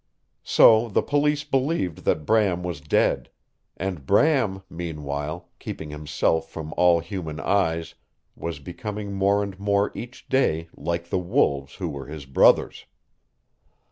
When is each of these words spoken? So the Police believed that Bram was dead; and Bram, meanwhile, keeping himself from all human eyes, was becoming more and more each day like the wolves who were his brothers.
So 0.41 0.89
the 0.89 1.03
Police 1.03 1.43
believed 1.43 2.05
that 2.05 2.25
Bram 2.25 2.63
was 2.63 2.81
dead; 2.81 3.29
and 3.77 4.03
Bram, 4.03 4.63
meanwhile, 4.67 5.49
keeping 5.59 5.91
himself 5.91 6.49
from 6.49 6.73
all 6.75 7.01
human 7.01 7.39
eyes, 7.39 7.93
was 8.35 8.57
becoming 8.57 9.13
more 9.13 9.43
and 9.43 9.59
more 9.59 9.91
each 9.93 10.27
day 10.27 10.69
like 10.75 11.09
the 11.11 11.19
wolves 11.19 11.75
who 11.75 11.87
were 11.87 12.07
his 12.07 12.25
brothers. 12.25 12.85